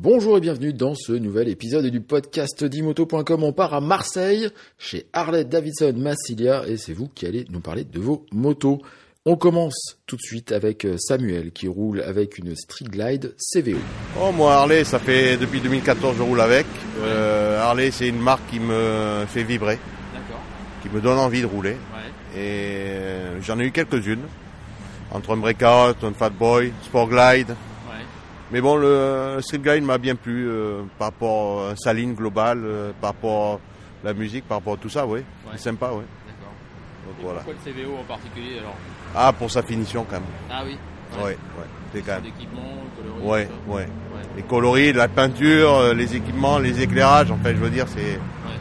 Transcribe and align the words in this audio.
Bonjour 0.00 0.36
et 0.36 0.40
bienvenue 0.40 0.72
dans 0.72 0.94
ce 0.94 1.10
nouvel 1.10 1.48
épisode 1.48 1.84
du 1.86 2.00
podcast 2.00 2.62
d'imoto.com. 2.62 3.42
On 3.42 3.52
part 3.52 3.74
à 3.74 3.80
Marseille 3.80 4.48
chez 4.78 5.06
Harley 5.12 5.44
Davidson 5.44 5.92
Massilia 5.96 6.62
et 6.68 6.76
c'est 6.76 6.92
vous 6.92 7.08
qui 7.08 7.26
allez 7.26 7.46
nous 7.50 7.58
parler 7.58 7.82
de 7.82 7.98
vos 7.98 8.24
motos. 8.30 8.80
On 9.24 9.34
commence 9.34 9.98
tout 10.06 10.14
de 10.14 10.20
suite 10.20 10.52
avec 10.52 10.84
euh, 10.84 10.96
Samuel 10.98 11.50
qui 11.50 11.66
roule 11.66 12.00
avec 12.02 12.38
une 12.38 12.54
Street 12.54 12.84
Glide 12.84 13.34
CVO. 13.52 13.78
Oh, 14.22 14.30
moi 14.30 14.54
Harley, 14.54 14.84
ça 14.84 15.00
fait 15.00 15.36
depuis 15.36 15.60
2014 15.60 16.16
je 16.16 16.22
roule 16.22 16.42
avec. 16.42 16.66
Euh, 17.00 17.60
Harley, 17.60 17.90
c'est 17.90 18.06
une 18.06 18.20
marque 18.20 18.48
qui 18.52 18.60
me 18.60 19.24
fait 19.26 19.42
vibrer, 19.42 19.80
qui 20.80 20.90
me 20.90 21.00
donne 21.00 21.18
envie 21.18 21.40
de 21.40 21.46
rouler. 21.46 21.72
Ouais. 21.72 22.40
Et 22.40 22.86
euh, 22.86 23.40
j'en 23.42 23.58
ai 23.58 23.64
eu 23.64 23.72
quelques-unes. 23.72 24.22
Entre 25.10 25.32
un 25.32 25.38
Breakout, 25.38 26.04
un 26.04 26.12
Fat 26.12 26.30
Boy, 26.30 26.72
Sport 26.84 27.08
Glide. 27.08 27.56
Mais 28.50 28.60
bon, 28.62 28.76
le 28.76 29.38
Street 29.40 29.58
Glide 29.58 29.84
m'a 29.84 29.98
bien 29.98 30.14
plu 30.14 30.48
euh, 30.48 30.82
par 30.98 31.08
rapport 31.08 31.68
à 31.68 31.76
sa 31.76 31.92
ligne 31.92 32.14
globale, 32.14 32.62
euh, 32.64 32.92
par 33.00 33.10
rapport 33.10 33.54
à 34.02 34.06
la 34.06 34.14
musique, 34.14 34.44
par 34.48 34.58
rapport 34.58 34.74
à 34.74 34.76
tout 34.78 34.88
ça, 34.88 35.06
oui. 35.06 35.18
Ouais. 35.20 35.24
C'est 35.52 35.64
sympa, 35.64 35.90
oui. 35.92 36.04
D'accord. 36.26 36.52
Donc 37.06 37.14
Et 37.20 37.22
voilà. 37.24 37.40
pourquoi 37.40 37.54
le 37.66 37.72
CVO 37.72 37.96
en 38.00 38.04
particulier 38.04 38.58
alors 38.60 38.74
Ah, 39.14 39.32
pour 39.32 39.50
sa 39.50 39.62
finition 39.62 40.06
quand 40.08 40.16
même. 40.16 40.22
Ah 40.50 40.62
oui. 40.64 40.78
Ouais, 41.18 41.24
ouais. 41.24 41.36
C'est 41.92 42.00
quand 42.02 42.12
même. 42.14 42.22
D'équipement, 42.22 42.60
coloris. 42.96 43.26
Ouais, 43.30 43.46
tout 43.46 43.52
ça. 43.66 43.74
ouais. 43.74 43.82
Ouais. 43.82 43.88
Les 44.36 44.42
coloris, 44.42 44.92
la 44.94 45.08
peinture, 45.08 45.74
euh, 45.76 45.94
les 45.94 46.16
équipements, 46.16 46.58
les 46.58 46.80
éclairages, 46.82 47.30
en 47.30 47.38
fait, 47.38 47.50
je 47.54 47.58
veux 47.60 47.70
dire, 47.70 47.86
c'est, 47.88 48.00
Ouais. 48.00 48.58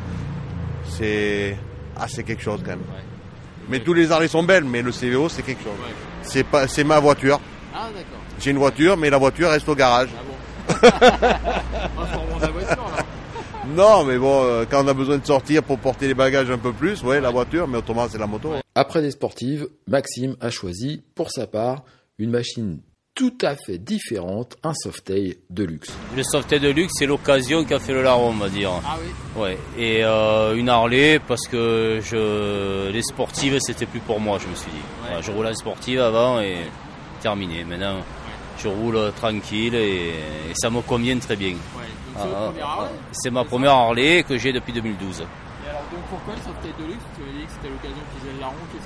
c'est, 0.89 1.57
ah, 1.97 2.05
c'est 2.07 2.23
quelque 2.23 2.43
chose 2.43 2.59
quand 2.63 2.71
même. 2.71 2.81
Mais 3.69 3.79
tous 3.81 3.93
les 3.93 4.11
Harley 4.11 4.27
sont 4.29 4.43
belles, 4.43 4.63
mais 4.63 4.81
le 4.81 4.91
CVO, 4.91 5.27
c'est 5.29 5.43
quelque 5.43 5.63
chose. 5.63 5.73
C'est 6.23 6.45
pas, 6.45 6.67
c'est 6.67 6.83
ma 6.85 6.99
voiture. 6.99 7.39
Ah 7.73 7.87
d'accord. 7.93 8.19
J'ai 8.39 8.51
une 8.51 8.57
voiture, 8.57 8.97
mais 8.97 9.09
la 9.09 9.17
voiture 9.17 9.49
reste 9.49 9.67
au 9.69 9.75
garage. 9.75 10.09
Ah 10.17 10.23
bon. 10.23 10.37
Informons 12.01 12.39
ta 12.39 12.49
voiture 12.49 12.83
là. 12.95 13.03
Non, 13.75 14.05
mais 14.05 14.17
bon, 14.17 14.43
euh, 14.43 14.65
quand 14.69 14.83
on 14.83 14.87
a 14.87 14.93
besoin 14.93 15.17
de 15.17 15.25
sortir 15.25 15.61
pour 15.61 15.77
porter 15.77 16.07
les 16.07 16.13
bagages 16.13 16.49
un 16.49 16.57
peu 16.57 16.71
plus, 16.71 17.03
ouais, 17.03 17.19
la 17.19 17.29
voiture, 17.31 17.67
mais 17.67 17.77
autrement, 17.77 18.07
c'est 18.09 18.17
la 18.17 18.27
moto. 18.27 18.53
Après 18.75 19.01
des 19.01 19.11
sportives, 19.11 19.67
Maxime 19.87 20.35
a 20.39 20.49
choisi 20.49 21.03
pour 21.15 21.31
sa 21.31 21.47
part 21.47 21.83
une 22.17 22.31
machine 22.31 22.79
tout 23.17 23.33
à 23.41 23.55
fait 23.55 23.79
différente, 23.79 24.57
un 24.63 24.75
Softail 24.75 25.37
de 25.49 25.63
luxe. 25.63 25.89
Le 26.15 26.21
Softail 26.21 26.59
de 26.59 26.69
luxe, 26.69 26.93
c'est 26.99 27.07
l'occasion 27.07 27.65
qui 27.65 27.73
a 27.73 27.79
fait 27.79 27.93
le 27.93 28.03
larron, 28.03 28.29
on 28.29 28.33
va 28.33 28.47
dire. 28.47 28.69
Ah 28.85 28.95
oui. 29.01 29.41
Ouais. 29.41 29.57
Et 29.75 30.05
euh, 30.05 30.55
une 30.55 30.69
Harley, 30.69 31.19
parce 31.27 31.47
que 31.47 31.99
je, 32.03 32.91
les 32.91 33.01
sportives, 33.01 33.57
c'était 33.59 33.87
plus 33.87 34.01
pour 34.01 34.19
moi, 34.19 34.37
je 34.39 34.47
me 34.47 34.53
suis 34.53 34.69
dit. 34.69 34.77
Voilà, 35.01 35.21
je 35.21 35.31
roulais 35.31 35.49
en 35.49 35.55
sportive 35.55 35.99
avant 35.99 36.39
et 36.39 36.57
terminé. 37.17 37.63
Maintenant, 37.63 37.99
je 38.57 38.67
roule 38.67 39.11
tranquille 39.15 39.75
et, 39.75 40.09
et 40.49 40.53
ça 40.55 40.69
me 40.69 40.81
convient 40.81 41.17
très 41.19 41.35
bien. 41.35 41.49
Ouais. 41.49 41.55
Donc 42.15 42.15
c'est 42.15 42.29
Ah, 42.33 42.45
première 42.49 42.67
Harley 42.67 42.89
C'est 43.11 43.29
ma 43.29 43.43
première 43.43 43.71
Harley 43.73 44.23
que 44.23 44.37
j'ai 44.37 44.51
depuis 44.53 44.73
2012. 44.73 45.19
Et 45.21 45.69
alors 45.69 45.81
donc 45.91 46.01
pourquoi 46.09 46.33
le 46.35 46.41
Softail 46.41 46.71
de 46.79 46.85
luxe? 46.91 47.03
Tu 47.15 47.21
m'as 47.21 47.39
dit 47.39 47.45
que 47.45 47.51
c'était 47.51 47.69
l'occasion 47.69 48.03
qu'ils 48.13 48.29
aient 48.29 48.33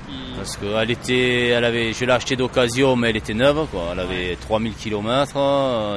qui. 0.08 0.36
Parce 0.36 0.56
qu'elle 0.56 0.90
était, 0.90 1.46
elle 1.48 1.64
avait, 1.64 1.92
je 1.92 2.04
l'ai 2.04 2.12
achetée 2.12 2.36
d'occasion, 2.36 2.96
mais 2.96 3.10
elle 3.10 3.16
était 3.16 3.34
neuve, 3.34 3.66
quoi. 3.70 3.82
Elle 3.92 4.00
avait 4.00 4.36
3000 4.40 4.74
km, 4.74 5.36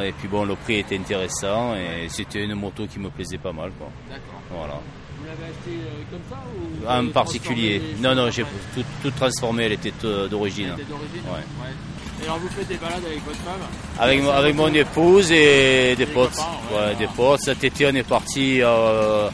et 0.05 0.11
puis 0.11 0.27
bon, 0.27 0.45
le 0.45 0.55
prix 0.55 0.79
était 0.79 0.97
intéressant, 0.97 1.73
et 1.75 2.07
c'était 2.09 2.43
une 2.43 2.53
moto 2.55 2.85
qui 2.87 2.99
me 2.99 3.09
plaisait 3.09 3.37
pas 3.39 3.51
mal. 3.51 3.71
D'accord. 4.09 4.41
Voilà. 4.51 4.79
Vous 5.19 5.25
l'avez 5.25 5.51
acheté 5.51 5.71
euh, 5.71 6.03
comme 6.11 6.21
ça 6.29 6.43
ou 6.53 7.07
En 7.07 7.11
particulier. 7.11 7.81
Non, 7.99 8.13
non, 8.13 8.29
j'ai 8.29 8.43
tout, 8.43 8.83
tout 9.01 9.11
transformé, 9.11 9.63
elle 9.63 9.73
était 9.73 9.93
euh, 10.03 10.27
d'origine. 10.27 10.73
Elle 10.75 10.81
était 10.81 10.91
d'origine 10.91 11.21
Ouais. 11.33 11.73
Et 12.21 12.25
alors 12.25 12.39
vous 12.39 12.49
faites 12.49 12.67
des 12.67 12.75
balades 12.77 13.03
avec 13.05 13.23
votre 13.25 13.37
femme 13.39 13.61
Avec, 13.99 14.21
avec 14.23 14.55
mon 14.55 14.73
épouse 14.73 15.31
et 15.31 15.95
des 15.97 16.05
potes. 16.05 16.31
copains, 16.31 16.47
ouais. 16.71 16.87
Ouais, 16.89 16.95
des 16.95 17.07
potes. 17.07 17.41
Cet 17.41 17.63
été, 17.63 17.85
on 17.87 17.95
est 17.95 18.03
parti 18.07 18.61
euh, 18.61 19.27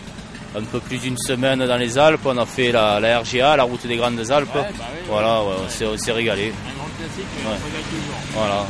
un 0.58 0.64
peu 0.64 0.80
plus 0.80 0.98
d'une 0.98 1.18
semaine 1.18 1.66
dans 1.66 1.78
les 1.78 1.98
Alpes. 1.98 2.22
On 2.26 2.38
a 2.38 2.46
fait 2.46 2.72
la, 2.72 3.00
la 3.00 3.20
RGA, 3.20 3.56
la 3.56 3.64
route 3.64 3.86
des 3.86 3.96
Grandes 3.98 4.30
Alpes. 4.32 4.54
Ouais, 4.56 4.62
bah 4.78 4.86
voilà, 5.08 5.41
on 5.41 5.70
s'est- 5.70 5.86
on 5.86 5.97
s'est 5.97 6.12
régalé. 6.12 6.52
Un 6.52 6.78
grand 6.78 6.90
classique, 6.97 7.25
on 7.46 7.50
régale 7.50 7.84
toujours. 7.90 8.20
Voilà. 8.34 8.66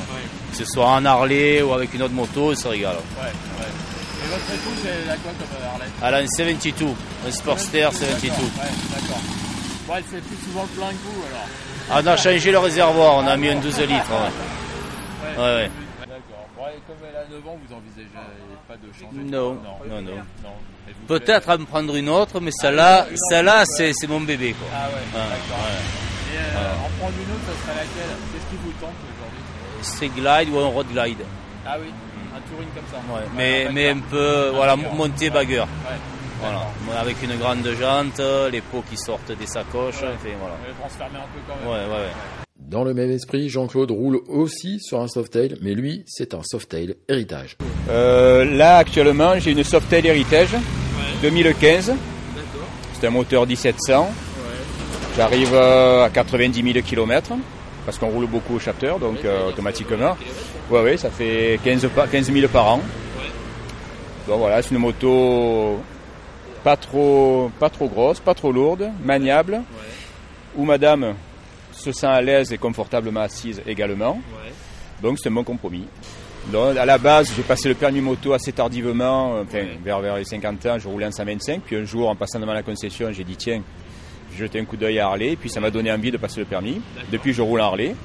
Que 0.51 0.57
ce 0.57 0.65
soit 0.65 0.85
en 0.87 1.05
Harley 1.05 1.61
ou 1.61 1.73
avec 1.73 1.93
une 1.93 2.01
autre 2.03 2.13
moto, 2.13 2.51
on 2.51 2.55
se 2.55 2.67
régale. 2.67 2.95
ouais, 2.95 3.23
ouais. 3.25 3.71
Et 4.23 4.27
votre 4.27 4.53
épouse, 4.53 4.85
elle 4.85 5.09
a 5.09 5.15
quoi 5.15 5.31
comme 5.39 5.67
Harley? 5.73 5.85
Elle 6.03 6.13
a 6.13 6.17
un 6.17 6.27
72, 6.27 6.89
un 7.27 7.31
Sportster 7.31 7.87
72. 7.91 8.29
D'accord, 8.29 9.21
Ouais, 9.91 10.01
fait 10.03 10.21
plus 10.21 10.37
souvent 10.45 10.63
le 10.63 10.67
plein 10.69 10.89
que 10.89 10.93
vous 11.03 11.21
alors. 11.27 11.47
Ah, 11.89 11.99
on 12.03 12.07
a 12.07 12.17
changé 12.17 12.51
le 12.51 12.59
réservoir, 12.59 13.15
on 13.17 13.27
a 13.27 13.35
mis 13.37 13.49
un 13.49 13.55
12 13.55 13.79
litres. 13.81 13.91
Ouais. 14.11 15.37
Ouais, 15.37 15.55
ouais. 15.55 15.71
D'accord. 15.99 16.47
Bon, 16.57 16.63
et 16.67 16.79
comme 16.87 16.95
elle 17.09 17.15
a 17.17 17.25
9 17.29 17.47
ans, 17.47 17.57
vous 17.67 17.75
envisagez 17.75 18.07
pas 18.67 18.75
de 18.75 18.87
changer 18.93 19.23
Non, 19.29 19.53
non, 19.55 20.01
non, 20.01 20.01
non. 20.01 20.51
Peut-être 21.07 21.49
à 21.49 21.57
me 21.57 21.65
prendre 21.65 21.93
une 21.95 22.07
autre, 22.09 22.39
mais 22.39 22.51
celle-là, 22.51 23.07
celle-là, 23.29 23.63
c'est 23.65 23.91
c'est 23.93 24.07
mon 24.07 24.21
bébé. 24.21 24.53
Quoi. 24.53 24.67
Ah 24.73 24.87
ouais, 24.87 25.01
Ah, 25.13 25.17
d'accord. 25.17 25.65
ouais. 25.65 26.33
Et 26.33 26.37
euh, 26.37 26.85
en 26.85 26.89
prendre 26.99 27.17
une 27.17 27.35
autre, 27.35 27.45
ça 27.47 27.61
serait 27.63 27.75
laquelle? 27.75 28.15
Qu'est-ce 28.31 28.49
qui 28.49 28.55
vous 28.63 28.71
tente 28.79 28.95
aujourd'hui? 29.11 29.43
Street 29.81 30.11
glide 30.15 30.53
ou 30.55 30.59
un 30.59 30.67
road 30.67 30.87
glide. 30.87 31.25
Ah 31.67 31.75
oui, 31.81 31.87
un 32.33 32.39
touring 32.49 32.69
comme 32.73 32.85
ça. 32.91 33.13
Ouais, 33.13 33.21
mais, 33.35 33.67
un 33.67 33.71
mais 33.71 33.89
un 33.89 33.95
bagger. 33.95 34.05
peu, 34.09 34.51
voilà, 34.55 34.75
bagger. 34.77 34.89
monter 34.95 35.29
bagueur. 35.29 35.65
Ouais. 35.67 35.97
Voilà, 36.41 37.01
avec 37.01 37.17
une 37.23 37.37
grande 37.37 37.67
jante, 37.79 38.21
les 38.51 38.61
pots 38.61 38.83
qui 38.89 38.97
sortent 38.97 39.31
des 39.31 39.45
sacoches, 39.45 40.01
Ouais. 40.01 40.09
enfin, 40.15 40.29
voilà. 40.39 40.55
Mais 40.65 40.73
transformer 40.79 41.17
un 41.17 41.21
peu 41.33 41.39
quand 41.47 41.55
même. 41.59 41.67
Ouais, 41.69 41.93
ouais, 41.93 42.01
ouais. 42.01 42.11
Dans 42.59 42.83
le 42.83 42.93
même 42.93 43.11
esprit, 43.11 43.49
Jean-Claude 43.49 43.91
roule 43.91 44.21
aussi 44.29 44.79
sur 44.79 45.01
un 45.01 45.07
Softail, 45.07 45.57
mais 45.61 45.73
lui, 45.73 46.03
c'est 46.07 46.33
un 46.33 46.41
Softail 46.43 46.95
héritage. 47.09 47.57
Euh, 47.89 48.45
là, 48.45 48.77
actuellement, 48.77 49.37
j'ai 49.39 49.51
une 49.51 49.63
Softail 49.63 50.05
Heritage 50.07 50.55
2015. 51.21 51.87
D'accord. 51.87 51.97
C'est 52.93 53.07
un 53.07 53.09
moteur 53.09 53.45
1700. 53.45 54.01
Ouais. 54.03 54.07
J'arrive 55.17 55.51
euh, 55.53 56.05
à 56.05 56.09
90 56.09 56.73
000 56.73 56.85
km 56.85 57.31
parce 57.85 57.97
qu'on 57.97 58.09
roule 58.09 58.27
beaucoup 58.27 58.55
au 58.55 58.59
chapter, 58.59 58.93
donc 59.01 59.25
euh, 59.25 59.49
automatiquement. 59.49 60.15
Ouais, 60.69 60.81
ouais, 60.83 60.97
ça 60.97 61.09
fait 61.09 61.59
15, 61.63 61.87
pa- 61.93 62.07
15 62.07 62.31
000 62.31 62.47
par 62.47 62.67
an. 62.75 62.81
Donc 64.27 64.39
voilà, 64.39 64.61
c'est 64.61 64.71
une 64.75 64.77
moto 64.81 65.79
pas 66.63 66.77
trop, 66.77 67.51
pas 67.59 67.69
trop 67.69 67.87
grosse, 67.87 68.19
pas 68.19 68.33
trop 68.33 68.51
lourde, 68.51 68.89
maniable, 69.03 69.61
où 70.55 70.65
madame 70.65 71.15
se 71.71 71.91
sent 71.91 72.05
à 72.07 72.21
l'aise 72.21 72.51
et 72.53 72.57
confortablement 72.57 73.21
assise 73.21 73.61
également. 73.67 74.13
Ouais. 74.13 74.51
Donc 75.01 75.17
c'est 75.19 75.29
un 75.29 75.33
bon 75.33 75.43
compromis. 75.43 75.85
Donc, 76.51 76.75
à 76.75 76.85
la 76.85 76.97
base, 76.97 77.31
j'ai 77.35 77.43
passé 77.43 77.69
le 77.69 77.75
permis 77.75 78.01
moto 78.01 78.33
assez 78.33 78.51
tardivement, 78.51 79.39
enfin, 79.41 79.63
vers, 79.83 79.99
vers 79.99 80.15
les 80.17 80.25
50 80.25 80.65
ans, 80.65 80.79
je 80.79 80.87
roulais 80.87 81.05
en 81.05 81.11
125. 81.11 81.61
Puis 81.61 81.75
un 81.75 81.83
jour, 81.85 82.09
en 82.09 82.15
passant 82.15 82.39
devant 82.39 82.53
la 82.53 82.63
concession, 82.63 83.11
j'ai 83.11 83.23
dit 83.23 83.35
tiens, 83.35 83.61
j'ai 84.31 84.39
jeté 84.45 84.59
un 84.59 84.65
coup 84.65 84.75
d'œil 84.75 84.97
à 84.97 85.05
Harley. 85.07 85.35
Puis 85.39 85.51
ça 85.51 85.59
m'a 85.59 85.69
donné 85.69 85.91
envie 85.91 86.09
de 86.09 86.17
passer 86.17 86.39
le 86.39 86.45
permis. 86.47 86.81
Depuis, 87.11 87.31
je 87.31 87.43
roule 87.43 87.61
en 87.61 87.65
Harley. 87.65 87.95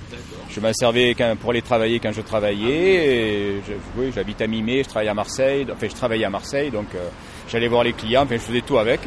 Je 0.51 0.61
m'en 0.61 0.71
servais 0.75 1.15
quand- 1.15 1.35
pour 1.41 1.51
aller 1.51 1.63
travailler 1.63 1.99
quand 1.99 2.13
je 2.13 2.21
travaillais. 2.21 3.55
Je- 3.67 3.73
oui, 4.01 4.11
j'habite 4.15 4.41
à 4.43 4.47
Mimé, 4.47 4.83
je 4.83 4.89
travaille 4.91 5.09
à 5.09 5.15
Marseille. 5.15 5.67
Enfin, 5.73 5.87
je 5.89 5.95
travaillais 5.95 6.25
à 6.27 6.31
Marseille, 6.31 6.71
donc 6.71 6.89
euh, 6.95 7.09
j'allais 7.49 7.69
voir 7.69 7.85
les 7.85 7.93
clients. 7.93 8.23
Enfin, 8.23 8.37
je 8.37 8.43
faisais 8.43 8.61
tout 8.61 8.79
avec. 8.79 9.01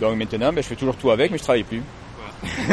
Donc 0.00 0.16
maintenant, 0.16 0.52
ben, 0.52 0.62
je 0.62 0.68
fais 0.68 0.76
toujours 0.76 0.96
tout 0.96 1.10
avec, 1.10 1.30
mais 1.30 1.38
je 1.38 1.42
travaille 1.42 1.64
plus. 1.64 1.82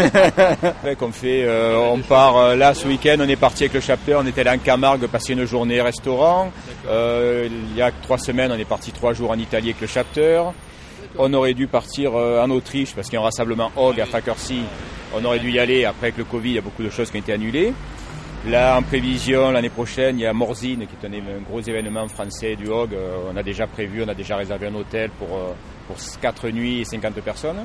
Ouais, 0.84 0.96
qu'on 0.96 1.12
fait, 1.12 1.44
euh, 1.44 1.78
on 1.78 2.00
part 2.00 2.38
euh, 2.38 2.56
là 2.56 2.74
ce 2.74 2.88
week-end, 2.88 3.18
on 3.20 3.30
est 3.30 3.36
parti 3.36 3.64
avec 3.64 3.74
le 3.76 3.82
chapter, 3.82 4.16
on 4.16 4.26
était 4.26 4.42
allé 4.42 4.50
en 4.50 4.58
Camargue 4.58 5.06
passer 5.06 5.34
une 5.34 5.46
journée 5.46 5.80
restaurant. 5.80 6.52
Euh, 6.88 7.48
il 7.52 7.78
y 7.78 7.82
a 7.82 7.92
trois 7.92 8.18
semaines, 8.18 8.52
on 8.52 8.58
est 8.58 8.66
parti 8.66 8.92
trois 8.92 9.14
jours 9.14 9.30
en 9.30 9.38
Italie 9.38 9.70
avec 9.70 9.82
le 9.82 9.88
chapter. 9.88 10.42
On 11.18 11.34
aurait 11.34 11.54
dû 11.54 11.68
partir 11.68 12.16
euh, 12.16 12.42
en 12.42 12.50
Autriche 12.50 12.94
parce 12.96 13.08
qu'il 13.08 13.16
y 13.16 13.18
a 13.18 13.22
un 13.22 13.26
rassemblement 13.26 13.72
Hog 13.76 14.00
à 14.00 14.06
Fackersea. 14.06 14.64
On 15.16 15.26
aurait 15.26 15.40
dû 15.40 15.52
y 15.52 15.60
aller. 15.60 15.86
Après, 15.86 16.08
avec 16.08 16.18
le 16.18 16.24
Covid, 16.24 16.50
il 16.50 16.56
y 16.56 16.60
a 16.60 16.62
beaucoup 16.62 16.84
de 16.84 16.90
choses 16.90 17.10
qui 17.10 17.18
ont 17.18 17.22
été 17.22 17.34
annulées. 17.34 17.74
Là, 18.48 18.78
en 18.78 18.84
prévision, 18.84 19.52
l'année 19.52 19.70
prochaine, 19.70 20.18
il 20.18 20.22
y 20.22 20.26
a 20.26 20.34
Morzine, 20.34 20.88
qui 20.88 20.96
est 21.06 21.08
un, 21.08 21.14
un 21.14 21.42
gros 21.42 21.60
événement 21.60 22.08
français 22.08 22.56
du 22.56 22.68
Hog. 22.68 22.94
Euh, 22.94 23.18
on 23.32 23.36
a 23.36 23.44
déjà 23.44 23.68
prévu, 23.68 24.02
on 24.04 24.08
a 24.08 24.14
déjà 24.14 24.38
réservé 24.38 24.68
un 24.68 24.76
hôtel 24.76 25.10
pour, 25.12 25.28
euh, 25.36 25.54
pour 25.88 25.98
4 26.22 26.50
nuits 26.50 26.80
et 26.82 26.86
50 26.86 27.16
personnes. 27.22 27.58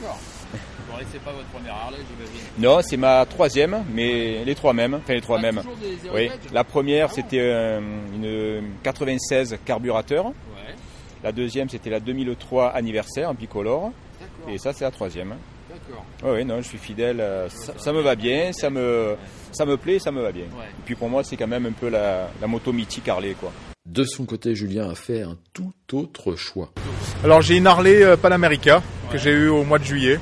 D'accord. 0.00 0.18
Bon, 0.86 1.00
et 1.00 1.06
c'est 1.10 1.20
pas 1.22 1.32
votre 1.32 1.48
première 1.48 1.74
Harley, 1.74 1.96
j'imagine. 2.08 2.40
Non, 2.58 2.78
c'est 2.82 2.96
ma 2.98 3.24
troisième, 3.26 3.84
mais 3.92 4.44
les 4.44 4.54
trois 4.54 4.72
mêmes. 4.74 4.94
Enfin, 4.94 5.14
les 5.14 5.20
trois 5.22 5.38
Ah, 5.38 5.42
mêmes. 5.42 5.62
des 5.80 6.08
Oui. 6.14 6.30
La 6.52 6.62
première, 6.62 7.06
Ah 7.06 7.08
bon 7.08 7.14
c'était 7.16 7.40
euh, 7.40 7.80
une 8.14 8.62
96 8.82 9.56
carburateur. 9.64 10.26
Ouais. 10.26 10.74
La 11.24 11.32
deuxième, 11.32 11.68
c'était 11.70 11.90
la 11.90 11.98
2003 12.00 12.68
anniversaire 12.68 13.30
en 13.30 13.34
bicolore. 13.34 13.92
Et 14.48 14.58
ça, 14.58 14.72
c'est 14.72 14.84
la 14.84 14.90
troisième. 14.92 15.34
D'accord. 15.88 16.04
Oui, 16.24 16.30
oui, 16.36 16.44
non, 16.44 16.56
je 16.60 16.68
suis 16.68 16.78
fidèle. 16.78 17.20
euh, 17.20 17.48
Ça, 17.48 17.72
ça 17.76 17.92
me 17.92 18.00
va 18.00 18.14
bien, 18.14 18.52
ça 18.52 18.70
me, 18.70 19.14
ça 19.52 19.64
me 19.66 19.76
plaît, 19.76 19.98
ça 19.98 20.10
me 20.12 20.22
va 20.22 20.32
bien. 20.32 20.44
Ouais. 20.44 20.64
Et 20.70 20.82
puis 20.84 20.94
pour 20.94 21.08
moi, 21.08 21.22
c'est 21.24 21.36
quand 21.36 21.46
même 21.46 21.66
un 21.66 21.72
peu 21.72 21.88
la, 21.88 22.30
la 22.40 22.46
moto 22.46 22.72
mythique 22.72 23.08
Harley, 23.08 23.34
quoi. 23.38 23.52
De 23.86 24.04
son 24.04 24.24
côté, 24.24 24.54
Julien 24.54 24.88
a 24.90 24.94
fait 24.94 25.22
un 25.22 25.36
tout 25.52 25.72
autre 25.92 26.36
choix. 26.36 26.70
Alors 27.22 27.42
j'ai 27.42 27.56
une 27.58 27.66
Harley 27.66 28.02
euh, 28.02 28.16
Panamerica 28.16 28.82
que 29.12 29.18
j'ai 29.18 29.30
eue 29.32 29.48
au 29.48 29.62
mois 29.64 29.78
de 29.78 29.84
juillet. 29.84 30.18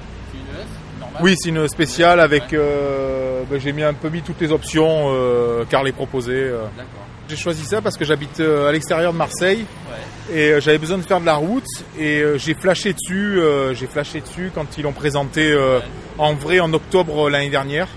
Oui, 1.21 1.37
c'est 1.39 1.51
une 1.51 1.69
spéciale 1.69 2.19
avec. 2.21 2.53
euh, 2.55 3.43
ben, 3.51 3.61
j'ai 3.61 3.73
mis 3.73 3.83
un 3.83 3.93
peu 3.95 4.09
mis 4.09 4.23
toutes 4.23 4.41
les 4.41 4.51
options 4.51 5.13
euh, 5.13 5.65
qu'Harley 5.67 5.93
proposait. 5.93 6.33
euh. 6.33 6.63
D'accord. 6.77 7.07
j'ai 7.29 7.37
choisi 7.37 7.65
ça 7.65 7.81
parce 7.83 7.97
que 7.97 8.05
j'habite 8.05 8.41
euh, 8.41 8.69
à 8.69 8.73
l'extérieur 8.73 9.13
de 9.13 9.19
Marseille 9.19 9.65
et 10.31 10.51
euh, 10.53 10.61
j'avais 10.61 10.79
besoin 10.79 10.99
de 10.99 11.03
faire 11.03 11.21
de 11.21 11.27
la 11.27 11.35
route 11.35 11.67
et 11.99 12.21
euh, 12.21 12.39
j'ai 12.39 12.55
flashé 12.55 12.93
dessus, 12.93 13.39
euh, 13.41 13.75
j'ai 13.75 13.87
flashé 13.87 14.21
dessus 14.21 14.51
quand 14.55 14.79
ils 14.79 14.83
l'ont 14.83 14.93
présenté 14.93 15.55
en 16.19 16.35
vrai 16.35 16.61
en 16.61 16.73
octobre 16.73 17.29
l'année 17.31 17.51
dernière. 17.51 17.89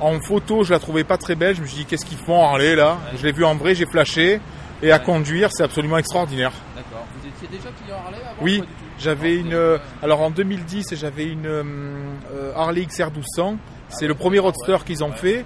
En 0.00 0.20
photo, 0.20 0.64
je 0.64 0.72
la 0.72 0.78
trouvais 0.80 1.04
pas 1.04 1.16
très 1.16 1.36
belle. 1.36 1.54
Je 1.56 1.62
me 1.62 1.66
suis 1.66 1.78
dit 1.78 1.84
qu'est-ce 1.84 2.04
qu'ils 2.04 2.18
font? 2.18 2.34
En 2.34 2.48
Harley 2.50 2.74
là 2.74 2.98
Je 3.16 3.24
l'ai 3.24 3.32
vu 3.32 3.44
en 3.44 3.54
vrai, 3.54 3.74
j'ai 3.74 3.86
flashé 3.86 4.40
et 4.82 4.90
à 4.90 4.98
conduire, 4.98 5.50
c'est 5.52 5.62
absolument 5.62 5.96
extraordinaire. 5.98 6.50
D'accord. 6.74 7.06
Vous 7.20 7.28
étiez 7.28 7.48
déjà 7.56 7.70
client 7.82 7.96
Harley 8.04 8.18
avant 8.18 8.42
Oui, 8.42 8.62
j'avais 8.98 9.36
une. 9.36 9.54
euh, 9.54 9.78
alors 10.02 10.20
en 10.22 10.30
2010, 10.30 10.94
j'avais 10.96 11.26
une 11.26 11.46
euh, 11.46 12.52
Harley 12.56 12.84
XR 12.84 13.10
1200. 13.12 13.56
C'est 13.92 14.06
le 14.06 14.14
premier 14.14 14.38
roadster 14.38 14.78
qu'ils 14.84 15.04
ont 15.04 15.12
fait. 15.12 15.44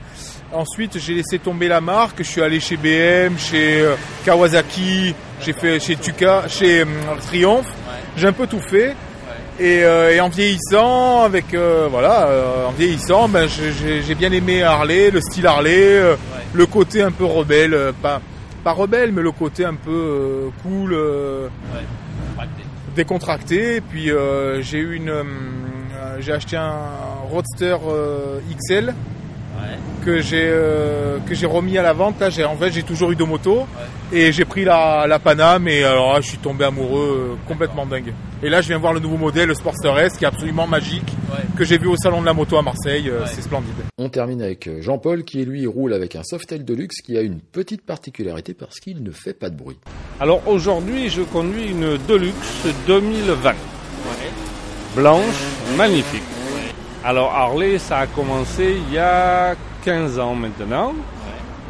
Ensuite, 0.53 0.99
j'ai 0.99 1.15
laissé 1.15 1.39
tomber 1.39 1.69
la 1.69 1.81
marque. 1.81 2.19
Je 2.19 2.31
suis 2.31 2.43
allé 2.43 2.61
chez 2.61 2.77
BM, 2.77 3.37
chez 3.39 3.81
euh, 3.81 3.95
Kawasaki, 4.25 5.15
j'ai 5.41 5.53
fait 5.53 5.81
chez 5.81 5.97
Tuca, 5.97 6.49
chez 6.49 6.81
euh, 6.81 6.87
Triumph. 7.27 7.67
J'ai 8.17 8.29
un 8.29 8.33
peu 8.33 8.47
tout 8.47 8.61
fait. 8.61 8.95
Et, 9.59 9.85
euh, 9.85 10.13
et 10.15 10.21
en 10.21 10.29
vieillissant, 10.29 11.23
avec 11.23 11.55
euh, 11.55 11.89
voilà, 11.91 12.29
euh, 12.29 12.67
en 12.67 12.73
vieillissant, 12.73 13.27
ben, 13.29 13.49
j'ai 13.49 14.15
bien 14.15 14.31
aimé 14.31 14.63
Harley, 14.63 15.11
le 15.11 15.21
style 15.23 15.47
Harley, 15.47 15.99
le 16.53 16.67
côté 16.67 17.01
un 17.01 17.11
peu 17.11 17.25
rebelle, 17.25 17.93
pas 18.03 18.21
pas 18.63 18.73
rebelle, 18.73 19.13
mais 19.13 19.23
le 19.23 19.31
côté 19.31 19.65
un 19.65 19.77
peu 19.77 20.51
cool. 20.63 20.97
décontracté. 22.95 23.77
Et 23.77 23.81
puis 23.81 24.11
j'ai 24.61 24.79
eu 24.79 24.97
une, 24.97 25.13
j'ai 26.21 26.33
acheté 26.33 26.57
un 26.57 26.75
Roadster 27.31 27.77
euh, 27.89 28.41
XL 28.59 28.95
que 30.05 30.21
j'ai 30.21 30.45
euh, 30.45 31.19
que 31.27 31.35
j'ai 31.35 31.47
remis 31.47 31.79
à 31.79 31.83
la 31.83 31.93
vente. 31.93 32.21
Là, 32.21 32.31
j'ai 32.31 32.45
en 32.45 32.57
fait 32.57 32.71
j'ai 32.71 32.83
toujours 32.83 33.11
eu 33.11 33.17
deux 33.17 33.25
motos 33.25 33.67
et 34.13 34.31
j'ai 34.31 34.45
pris 34.45 34.65
la, 34.65 35.07
la 35.09 35.19
Paname 35.19 35.67
et 35.67 35.83
alors 35.83 36.13
là, 36.13 36.21
je 36.21 36.29
suis 36.29 36.39
tombé 36.39 36.65
amoureux 36.65 37.33
euh, 37.33 37.49
complètement 37.49 37.87
dingue. 37.87 38.13
Et 38.43 38.49
là, 38.51 38.61
je 38.61 38.69
viens 38.69 38.79
voir 38.79 38.93
le 38.93 39.01
nouveau 39.01 39.17
modèle, 39.17 39.49
le 39.49 39.55
Sportster 39.55 39.93
S, 39.99 40.13
qui 40.17 40.25
est 40.25 40.29
absolument 40.29 40.67
magique, 40.67 41.11
que 41.57 41.65
j'ai 41.65 41.79
vu 41.79 41.89
au 41.89 41.97
salon 41.97 42.21
de 42.21 42.27
la 42.27 42.35
moto 42.35 42.57
à 42.59 42.63
Marseille. 42.63 43.09
euh, 43.09 43.25
C'est 43.27 43.41
splendide. 43.41 43.73
On 43.99 44.11
termine 44.11 44.43
avec 44.43 44.69
euh, 44.69 44.83
Jean-Paul 44.83 45.25
qui 45.25 45.45
lui 45.45 45.67
roule 45.67 45.95
avec 45.95 46.15
un 46.15 46.23
Softail 46.23 46.63
Deluxe 46.63 47.01
qui 47.01 47.17
a 47.17 47.23
une 47.23 47.41
petite 47.41 47.83
particularité 47.85 48.53
parce 48.55 48.79
qu'il 48.79 49.03
ne 49.03 49.11
fait 49.11 49.33
pas 49.35 49.49
de 49.51 49.57
bruit. 49.57 49.79
Alors 50.21 50.47
aujourd'hui, 50.47 51.09
je 51.09 51.23
conduis 51.23 51.71
une 51.71 51.97
Deluxe 52.07 52.67
2020. 52.87 53.55
Blanche, 54.97 55.43
magnifique. 55.77 56.23
Alors 57.05 57.31
Harley, 57.33 57.79
ça 57.79 57.99
a 57.99 58.07
commencé 58.07 58.77
il 58.89 58.95
y 58.95 58.99
a 58.99 59.55
15 59.85 60.19
ans 60.19 60.35
maintenant. 60.35 60.95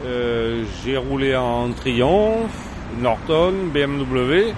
Euh, 0.05 0.63
J'ai 0.85 0.97
roulé 0.97 1.35
en 1.35 1.73
Triumph, 1.73 2.51
Norton, 3.01 3.53
BMW 3.75 4.53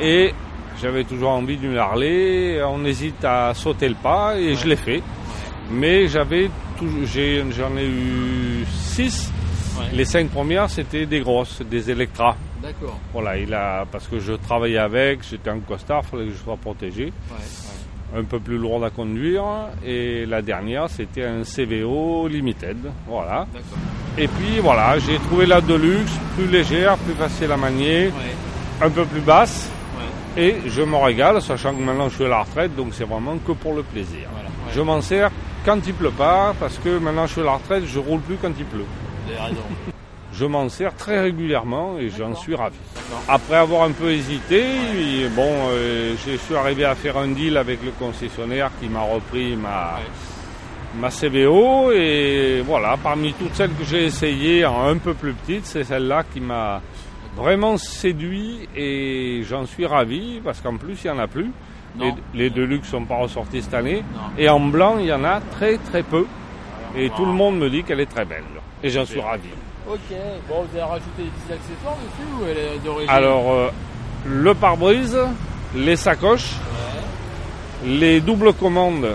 et 0.00 0.32
j'avais 0.80 1.02
toujours 1.04 1.30
envie 1.30 1.56
d'une 1.56 1.76
Harley. 1.76 2.62
On 2.62 2.84
hésite 2.84 3.24
à 3.24 3.52
sauter 3.54 3.88
le 3.88 3.96
pas 3.96 4.38
et 4.38 4.54
je 4.54 4.68
l'ai 4.68 4.76
fait. 4.76 5.02
Mais 5.70 6.06
j'avais 6.06 6.50
j'ai- 7.04 7.44
j'en 7.50 7.76
ai 7.76 7.84
eu 7.86 8.64
6. 8.70 9.32
Les 9.92 10.04
cinq 10.04 10.28
premières, 10.30 10.70
c'était 10.70 11.06
des 11.06 11.20
grosses, 11.20 11.62
des 11.62 11.90
Electra. 11.90 12.36
D'accord. 12.62 12.98
Voilà, 13.12 13.36
il 13.38 13.52
a, 13.54 13.84
parce 13.90 14.06
que 14.08 14.18
je 14.18 14.32
travaillais 14.32 14.78
avec, 14.78 15.20
j'étais 15.28 15.50
en 15.50 15.60
costard, 15.60 16.02
il 16.04 16.08
fallait 16.10 16.24
que 16.26 16.32
je 16.32 16.42
sois 16.42 16.56
protégé. 16.56 17.12
Un 18.16 18.24
peu 18.24 18.38
plus 18.40 18.56
lourde 18.56 18.84
à 18.84 18.90
conduire. 18.90 19.44
Et 19.84 20.24
la 20.26 20.40
dernière, 20.42 20.88
c'était 20.88 21.24
un 21.24 21.42
CVO 21.44 22.26
Limited. 22.28 22.78
Voilà. 23.06 23.46
Et 24.16 24.26
puis 24.28 24.60
voilà, 24.60 24.98
j'ai 24.98 25.18
trouvé 25.18 25.46
la 25.46 25.60
Deluxe, 25.60 26.12
plus 26.36 26.46
légère, 26.46 26.96
plus 26.98 27.14
facile 27.14 27.52
à 27.52 27.56
manier, 27.56 28.06
Ouais. 28.06 28.82
un 28.86 28.90
peu 28.90 29.04
plus 29.04 29.20
basse. 29.20 29.70
Ouais. 30.36 30.42
Et 30.42 30.56
je 30.68 30.82
me 30.82 30.96
régale, 30.96 31.40
sachant 31.42 31.74
que 31.74 31.80
maintenant 31.82 32.08
je 32.08 32.14
suis 32.16 32.24
à 32.24 32.28
la 32.28 32.42
retraite, 32.42 32.74
donc 32.74 32.88
c'est 32.92 33.04
vraiment 33.04 33.36
que 33.46 33.52
pour 33.52 33.74
le 33.74 33.82
plaisir. 33.82 34.26
Voilà. 34.32 34.48
Ouais. 34.48 34.72
Je 34.74 34.80
m'en 34.80 35.00
sers 35.02 35.30
quand 35.64 35.78
il 35.86 35.94
pleut 35.94 36.10
pas, 36.10 36.54
parce 36.58 36.78
que 36.78 36.98
maintenant 36.98 37.26
je 37.26 37.32
suis 37.32 37.40
à 37.42 37.44
la 37.44 37.52
retraite, 37.52 37.84
je 37.86 37.98
roule 37.98 38.20
plus 38.20 38.36
quand 38.40 38.52
il 38.58 38.64
pleut. 38.64 38.84
Vous 39.26 39.32
avez 39.32 39.42
raison. 39.50 39.62
Je 40.32 40.44
m'en 40.44 40.68
sers 40.68 40.94
très 40.94 41.20
régulièrement 41.20 41.98
et 41.98 42.10
j'en 42.10 42.34
suis 42.34 42.54
ravi. 42.54 42.76
Après 43.28 43.56
avoir 43.56 43.82
un 43.84 43.92
peu 43.92 44.10
hésité, 44.10 44.62
bon, 45.34 45.50
euh, 45.70 46.14
je 46.26 46.36
suis 46.36 46.54
arrivé 46.54 46.84
à 46.84 46.94
faire 46.94 47.16
un 47.16 47.28
deal 47.28 47.56
avec 47.56 47.82
le 47.84 47.90
concessionnaire 47.92 48.70
qui 48.80 48.88
m'a 48.88 49.00
repris 49.00 49.56
ma, 49.56 49.94
Ouais. 49.96 51.00
ma 51.00 51.10
CBO 51.10 51.92
et 51.92 52.62
voilà, 52.64 52.96
parmi 53.02 53.32
toutes 53.32 53.54
celles 53.54 53.72
que 53.72 53.84
j'ai 53.84 54.04
essayées 54.04 54.64
en 54.66 54.86
un 54.88 54.98
peu 54.98 55.14
plus 55.14 55.32
petite, 55.32 55.64
c'est 55.66 55.84
celle-là 55.84 56.24
qui 56.32 56.40
m'a 56.40 56.82
vraiment 57.36 57.76
séduit 57.78 58.68
et 58.76 59.42
j'en 59.48 59.64
suis 59.64 59.86
ravi 59.86 60.40
parce 60.44 60.60
qu'en 60.60 60.76
plus 60.76 61.02
il 61.04 61.10
n'y 61.10 61.16
en 61.18 61.20
a 61.20 61.26
plus. 61.26 61.50
Les, 61.98 62.08
Non. 62.10 62.16
les 62.34 62.50
Deluxe 62.50 62.88
sont 62.88 63.04
pas 63.06 63.16
ressortis 63.16 63.62
cette 63.62 63.74
année 63.74 64.04
Non. 64.14 64.20
et 64.36 64.48
en 64.50 64.60
blanc 64.60 64.98
il 65.00 65.06
y 65.06 65.12
en 65.12 65.24
a 65.24 65.40
très 65.40 65.78
très 65.78 66.02
peu 66.02 66.26
et 66.94 67.08
Wow. 67.08 67.16
tout 67.16 67.24
le 67.24 67.32
monde 67.32 67.58
me 67.58 67.70
dit 67.70 67.82
qu'elle 67.82 68.00
est 68.00 68.06
très 68.06 68.24
belle 68.26 68.44
et 68.84 68.90
j'en 68.90 69.04
suis 69.06 69.20
ravi. 69.20 69.48
Ok. 69.90 70.16
Bon, 70.48 70.62
vous 70.62 70.76
avez 70.78 70.82
rajouté 70.82 71.08
des 71.18 71.24
petits 71.24 71.52
accessoires 71.52 71.96
dessus 71.96 72.28
ou 72.40 72.44
elle 72.50 72.58
est 72.58 72.78
d'origine 72.84 73.10
Alors, 73.10 73.52
euh, 73.52 73.68
le 74.26 74.54
pare-brise, 74.54 75.16
les 75.74 75.96
sacoches, 75.96 76.52
les 77.86 78.20
doubles 78.20 78.52
commandes 78.52 79.08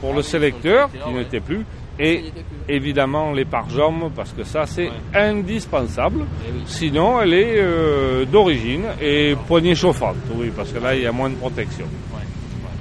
pour 0.00 0.10
Ah 0.10 0.14
le 0.14 0.18
oui, 0.18 0.24
sélecteur, 0.24 0.90
qui 0.90 1.12
n'étaient 1.12 1.40
plus, 1.40 1.64
Il 1.98 2.04
et 2.04 2.18
plus. 2.18 2.32
évidemment 2.74 3.32
les 3.32 3.44
pare-jambes, 3.44 4.10
parce 4.14 4.32
que 4.32 4.42
ça 4.44 4.66
c'est 4.66 4.88
Ouais. 4.88 4.92
indispensable. 5.20 6.24
Eh 6.46 6.50
oui. 6.52 6.62
Sinon, 6.66 7.20
elle 7.20 7.32
est 7.34 7.54
euh, 7.58 8.24
d'origine 8.24 8.84
et 9.00 9.34
poignée 9.46 9.74
chauffante, 9.74 10.16
oui, 10.34 10.50
parce 10.54 10.72
que 10.72 10.78
là 10.78 10.94
il 10.96 11.02
y 11.02 11.06
a 11.06 11.12
moins 11.12 11.30
de 11.30 11.36
protection. 11.36 11.86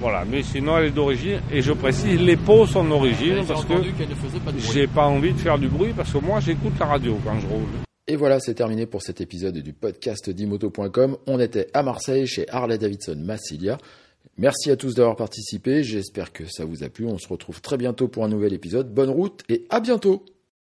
Voilà, 0.06 0.24
mais 0.24 0.44
sinon 0.44 0.78
elle 0.78 0.86
est 0.86 0.92
d'origine, 0.92 1.42
et 1.52 1.63
je 1.63 1.72
précise, 1.72 2.22
les 2.22 2.38
pots 2.38 2.68
sont 2.68 2.84
d'origine, 2.84 3.44
parce 3.48 3.66
que 3.66 3.74
entendu 3.74 3.92
qu'elle 3.94 4.10
ne 4.10 4.13
faisait 4.13 4.38
pas 4.38 4.52
de 4.52 4.57
bruit. 4.57 4.69
j'ai 4.72 4.86
pas 4.86 5.07
envie 5.07 5.34
de 5.34 5.40
faire 5.40 5.57
du 5.57 5.68
bruit, 5.68 5.94
parce 5.98 6.13
que 6.13 6.19
moi 6.19 6.40
j'écoute 6.40 6.74
la 6.80 6.86
radio 6.86 7.18
quand 7.25 7.40
je 7.40 7.48
roule. 7.48 7.66
Et 8.06 8.16
voilà, 8.16 8.40
c'est 8.40 8.54
terminé 8.54 8.86
pour 8.86 9.02
cet 9.02 9.19
épisode 9.19 9.57
du 9.57 9.74
podcast 9.74 10.30
d'imoto.com. 10.30 11.18
On 11.25 11.40
était 11.40 11.69
à 11.74 11.81
Marseille 11.81 12.28
chez 12.28 12.48
Harley 12.52 12.78
Davidson 12.78 13.18
Massilia. 13.18 13.80
Merci 14.38 14.69
à 14.69 14.75
tous 14.75 14.94
d'avoir 14.94 15.16
participé. 15.16 15.81
J'espère 15.81 16.31
que 16.31 16.46
ça 16.46 16.66
vous 16.66 16.84
a 16.84 16.90
plu. 16.90 17.08
On 17.08 17.18
se 17.18 17.28
retrouve 17.28 17.60
très 17.62 17.78
bientôt 17.78 18.08
pour 18.08 18.24
un 18.25 18.30
nouvel 18.30 18.54
épisode. 18.54 18.94
Bonne 18.94 19.10
route 19.10 19.42
et 19.50 19.66
à 19.72 19.80
bientôt. 19.80 20.24